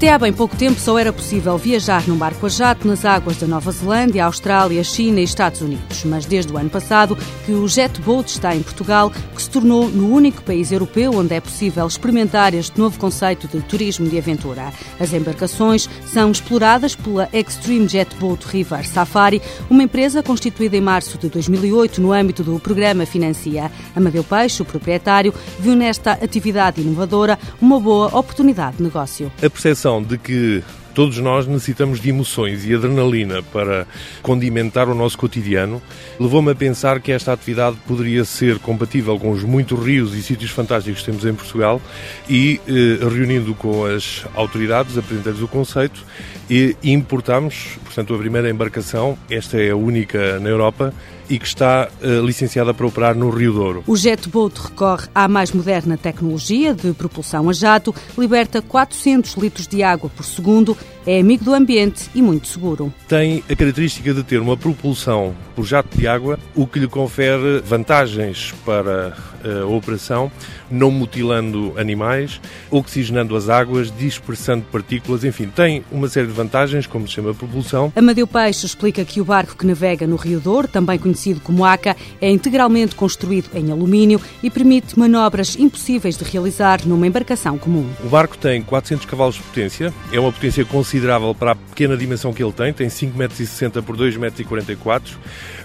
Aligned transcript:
Até 0.00 0.10
há 0.10 0.18
bem 0.18 0.32
pouco 0.32 0.56
tempo 0.56 0.80
só 0.80 0.98
era 0.98 1.12
possível 1.12 1.58
viajar 1.58 2.08
num 2.08 2.16
barco 2.16 2.46
a 2.46 2.48
jato 2.48 2.88
nas 2.88 3.04
águas 3.04 3.36
da 3.36 3.46
Nova 3.46 3.70
Zelândia, 3.70 4.24
Austrália, 4.24 4.82
China 4.82 5.20
e 5.20 5.24
Estados 5.24 5.60
Unidos. 5.60 6.04
Mas 6.06 6.24
desde 6.24 6.50
o 6.50 6.56
ano 6.56 6.70
passado 6.70 7.18
que 7.44 7.52
o 7.52 7.68
Jet 7.68 8.00
Boat 8.00 8.30
está 8.30 8.56
em 8.56 8.62
Portugal, 8.62 9.10
que 9.10 9.42
se 9.42 9.50
tornou 9.50 9.90
no 9.90 10.10
único 10.10 10.42
país 10.42 10.72
europeu 10.72 11.12
onde 11.14 11.34
é 11.34 11.40
possível 11.40 11.86
experimentar 11.86 12.54
este 12.54 12.78
novo 12.78 12.98
conceito 12.98 13.46
de 13.46 13.62
turismo 13.62 14.08
de 14.08 14.16
aventura. 14.16 14.72
As 14.98 15.12
embarcações 15.12 15.86
são 16.06 16.30
exploradas 16.30 16.94
pela 16.94 17.28
Extreme 17.30 17.86
Jet 17.86 18.16
Boat 18.16 18.46
River 18.46 18.88
Safari, 18.88 19.42
uma 19.68 19.82
empresa 19.82 20.22
constituída 20.22 20.78
em 20.78 20.80
março 20.80 21.18
de 21.18 21.28
2008 21.28 22.00
no 22.00 22.10
âmbito 22.10 22.42
do 22.42 22.58
programa 22.58 23.04
Financia. 23.04 23.70
Amadeu 23.94 24.24
Peixe, 24.24 24.62
o 24.62 24.64
proprietário, 24.64 25.34
viu 25.58 25.76
nesta 25.76 26.12
atividade 26.12 26.80
inovadora 26.80 27.38
uma 27.60 27.78
boa 27.78 28.06
oportunidade 28.18 28.78
de 28.78 28.82
negócio. 28.84 29.30
A 29.36 29.50
percepção 29.50 29.89
de 29.98 30.18
que 30.18 30.62
Todos 31.00 31.16
nós 31.16 31.46
necessitamos 31.46 31.98
de 31.98 32.10
emoções 32.10 32.66
e 32.66 32.74
adrenalina 32.74 33.42
para 33.42 33.86
condimentar 34.20 34.86
o 34.86 34.94
nosso 34.94 35.16
cotidiano. 35.16 35.80
Levou-me 36.20 36.50
a 36.50 36.54
pensar 36.54 37.00
que 37.00 37.10
esta 37.10 37.32
atividade 37.32 37.78
poderia 37.88 38.22
ser 38.22 38.58
compatível 38.58 39.18
com 39.18 39.30
os 39.30 39.42
muitos 39.42 39.82
rios 39.82 40.14
e 40.14 40.22
sítios 40.22 40.50
fantásticos 40.50 41.00
que 41.00 41.06
temos 41.06 41.24
em 41.24 41.32
Portugal 41.32 41.80
e, 42.28 42.60
eh, 42.68 42.98
reunindo 43.00 43.54
com 43.54 43.86
as 43.86 44.26
autoridades, 44.34 44.98
apresentei-lhes 44.98 45.40
o 45.40 45.48
conceito 45.48 46.04
e 46.50 46.76
importámos, 46.82 47.78
portanto, 47.82 48.12
a 48.12 48.18
primeira 48.18 48.50
embarcação, 48.50 49.16
esta 49.30 49.56
é 49.56 49.70
a 49.70 49.76
única 49.76 50.38
na 50.38 50.50
Europa, 50.50 50.92
e 51.30 51.38
que 51.38 51.46
está 51.46 51.88
uh, 52.02 52.26
licenciada 52.26 52.74
para 52.74 52.84
operar 52.84 53.14
no 53.14 53.30
Rio 53.30 53.52
Douro. 53.52 53.84
O 53.86 53.96
Jetboat 53.96 54.60
recorre 54.60 55.06
à 55.14 55.28
mais 55.28 55.52
moderna 55.52 55.96
tecnologia 55.96 56.74
de 56.74 56.92
propulsão 56.92 57.48
a 57.48 57.52
jato, 57.52 57.94
liberta 58.18 58.60
400 58.60 59.34
litros 59.34 59.68
de 59.68 59.80
água 59.80 60.10
por 60.10 60.24
segundo, 60.24 60.76
é 61.06 61.20
amigo 61.20 61.44
do 61.44 61.54
ambiente 61.54 62.10
e 62.14 62.22
muito 62.22 62.46
seguro. 62.46 62.92
Tem 63.08 63.42
a 63.48 63.56
característica 63.56 64.12
de 64.12 64.22
ter 64.22 64.40
uma 64.40 64.56
propulsão 64.56 65.34
por 65.54 65.64
jato 65.64 65.96
de 65.96 66.06
água, 66.06 66.38
o 66.54 66.66
que 66.66 66.78
lhe 66.78 66.88
confere 66.88 67.60
vantagens 67.64 68.54
para 68.64 69.16
a 69.44 69.66
operação, 69.66 70.30
não 70.70 70.90
mutilando 70.90 71.72
animais, 71.76 72.40
oxigenando 72.70 73.34
as 73.34 73.48
águas, 73.48 73.92
dispersando 73.96 74.64
partículas, 74.70 75.24
enfim, 75.24 75.48
tem 75.48 75.84
uma 75.90 76.08
série 76.08 76.26
de 76.26 76.32
vantagens, 76.32 76.86
como 76.86 77.06
se 77.08 77.14
chama 77.14 77.30
a 77.30 77.34
propulsão. 77.34 77.92
Amadeu 77.96 78.26
Peixe 78.26 78.66
explica 78.66 79.04
que 79.04 79.20
o 79.20 79.24
barco 79.24 79.56
que 79.56 79.66
navega 79.66 80.06
no 80.06 80.16
Rio 80.16 80.40
Douro, 80.40 80.68
também 80.68 80.98
conhecido 80.98 81.40
como 81.40 81.64
ACA, 81.64 81.96
é 82.20 82.30
integralmente 82.30 82.94
construído 82.94 83.50
em 83.54 83.70
alumínio 83.70 84.20
e 84.42 84.50
permite 84.50 84.98
manobras 84.98 85.56
impossíveis 85.58 86.16
de 86.16 86.24
realizar 86.24 86.86
numa 86.86 87.06
embarcação 87.06 87.58
comum. 87.58 87.88
O 88.04 88.08
barco 88.08 88.36
tem 88.36 88.62
400 88.62 89.06
cavalos 89.06 89.36
de 89.36 89.42
potência, 89.42 89.92
é 90.12 90.20
uma 90.20 90.32
potência 90.32 90.64
considerável 90.70 91.34
para 91.34 91.52
a 91.52 91.54
pequena 91.54 91.96
dimensão 91.96 92.32
que 92.32 92.42
ele 92.42 92.52
tem, 92.52 92.72
tem 92.72 92.88
5,60 92.88 93.76
m 93.76 93.82
por 93.82 93.96
2,44 93.96 95.02
m, 95.10 95.18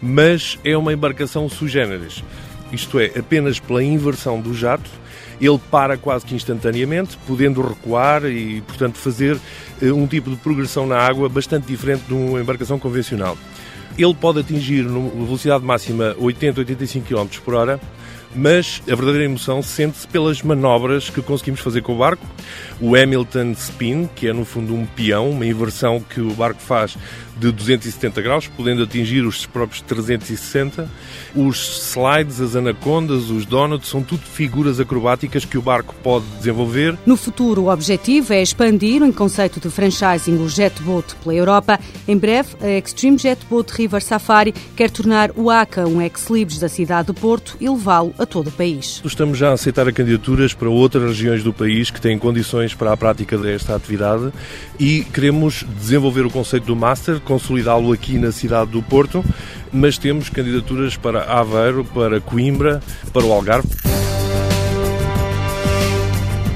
mas 0.00 0.58
é 0.64 0.76
uma 0.76 0.92
embarcação 0.92 1.48
sui 1.48 1.68
generis 1.68 2.22
isto 2.72 2.98
é, 2.98 3.06
apenas 3.18 3.58
pela 3.58 3.82
inversão 3.82 4.40
do 4.40 4.54
jato, 4.54 4.90
ele 5.40 5.58
para 5.70 5.96
quase 5.96 6.24
que 6.24 6.34
instantaneamente, 6.34 7.16
podendo 7.26 7.62
recuar 7.62 8.24
e, 8.26 8.60
portanto, 8.62 8.98
fazer 8.98 9.38
eh, 9.80 9.90
um 9.90 10.06
tipo 10.06 10.30
de 10.30 10.36
progressão 10.36 10.86
na 10.86 10.98
água 10.98 11.28
bastante 11.28 11.66
diferente 11.66 12.02
de 12.06 12.12
uma 12.12 12.40
embarcação 12.40 12.78
convencional. 12.78 13.36
Ele 13.98 14.14
pode 14.14 14.40
atingir, 14.40 14.82
numa 14.82 15.24
velocidade 15.24 15.64
máxima, 15.64 16.14
80, 16.18 16.60
85 16.60 17.06
km 17.08 17.40
por 17.44 17.54
hora, 17.54 17.80
mas 18.34 18.82
a 18.84 18.94
verdadeira 18.94 19.24
emoção 19.24 19.62
sente-se 19.62 20.06
pelas 20.06 20.42
manobras 20.42 21.10
que 21.10 21.22
conseguimos 21.22 21.60
fazer 21.60 21.82
com 21.82 21.94
o 21.94 21.98
barco. 21.98 22.26
O 22.80 22.96
Hamilton 22.96 23.52
Spin, 23.52 24.08
que 24.14 24.28
é 24.28 24.32
no 24.32 24.44
fundo 24.44 24.74
um 24.74 24.86
peão, 24.86 25.30
uma 25.30 25.46
inversão 25.46 26.00
que 26.00 26.20
o 26.20 26.32
barco 26.32 26.60
faz 26.60 26.96
de 27.40 27.50
270 27.50 28.20
graus, 28.20 28.46
podendo 28.48 28.82
atingir 28.82 29.24
os 29.24 29.46
próprios 29.46 29.80
360. 29.82 30.88
Os 31.34 31.90
slides, 31.90 32.40
as 32.40 32.54
anacondas, 32.54 33.30
os 33.30 33.46
donuts, 33.46 33.88
são 33.88 34.02
tudo 34.02 34.20
figuras 34.20 34.78
acrobáticas 34.78 35.44
que 35.44 35.56
o 35.56 35.62
barco 35.62 35.94
pode 36.02 36.26
desenvolver. 36.36 36.98
No 37.06 37.16
futuro, 37.16 37.62
o 37.62 37.72
objetivo 37.72 38.34
é 38.34 38.42
expandir 38.42 39.02
o 39.02 39.12
conceito 39.12 39.58
de 39.58 39.70
franchising 39.70 40.36
o 40.36 40.48
Jetboat 40.48 41.14
pela 41.16 41.34
Europa. 41.34 41.80
Em 42.06 42.16
breve, 42.16 42.50
a 42.60 42.78
Extreme 42.78 43.16
Jetboat 43.16 43.72
River 43.72 44.02
Safari 44.02 44.52
quer 44.76 44.90
tornar 44.90 45.30
o 45.34 45.50
ACA 45.50 45.86
um 45.86 46.02
ex-libris 46.02 46.58
da 46.58 46.68
cidade 46.68 47.06
do 47.06 47.14
Porto 47.14 47.56
e 47.58 47.68
levá-lo 47.68 48.14
a 48.20 48.26
todo 48.26 48.48
o 48.48 48.52
país. 48.52 49.00
Estamos 49.02 49.38
já 49.38 49.48
a 49.48 49.52
aceitar 49.54 49.90
candidaturas 49.92 50.52
para 50.52 50.68
outras 50.68 51.04
regiões 51.04 51.42
do 51.42 51.54
país 51.54 51.90
que 51.90 52.00
têm 52.00 52.18
condições 52.18 52.74
para 52.74 52.92
a 52.92 52.96
prática 52.96 53.38
desta 53.38 53.74
atividade 53.74 54.30
e 54.78 55.02
queremos 55.04 55.64
desenvolver 55.78 56.26
o 56.26 56.30
conceito 56.30 56.66
do 56.66 56.76
Master, 56.76 57.18
consolidá-lo 57.20 57.90
aqui 57.92 58.18
na 58.18 58.30
cidade 58.30 58.72
do 58.72 58.82
Porto, 58.82 59.24
mas 59.72 59.96
temos 59.96 60.28
candidaturas 60.28 60.96
para 60.96 61.24
Aveiro, 61.24 61.82
para 61.82 62.20
Coimbra, 62.20 62.82
para 63.10 63.24
o 63.24 63.32
Algarve. 63.32 63.68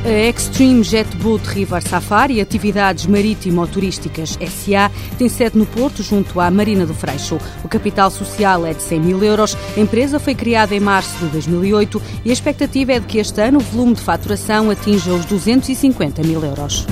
A 0.04 0.28
Extreme 0.28 0.82
Jet 0.82 1.16
Boat 1.16 1.48
River 1.48 1.80
Safari, 1.80 2.38
atividades 2.38 3.06
marítimo-turísticas 3.06 4.32
SA, 4.32 4.90
tem 5.16 5.30
sede 5.30 5.56
no 5.56 5.64
Porto, 5.64 6.02
junto 6.02 6.38
à 6.40 6.50
Marina 6.50 6.84
do 6.84 6.92
Freixo. 6.92 7.38
O 7.64 7.68
capital 7.68 8.10
social 8.10 8.66
é 8.66 8.74
de 8.74 8.82
100 8.82 9.00
mil 9.00 9.24
euros. 9.24 9.56
A 9.74 9.80
empresa 9.80 10.20
foi 10.20 10.34
criada 10.34 10.74
em 10.74 10.80
março 10.80 11.16
de 11.24 11.28
2008 11.28 12.02
e 12.22 12.28
a 12.28 12.32
expectativa 12.34 12.92
é 12.92 13.00
de 13.00 13.06
que 13.06 13.16
este 13.16 13.40
ano 13.40 13.60
o 13.60 13.62
volume 13.62 13.94
de 13.94 14.02
faturação 14.02 14.68
atinja 14.68 15.10
os 15.10 15.24
250 15.24 16.22
mil 16.22 16.44
euros. 16.44 16.86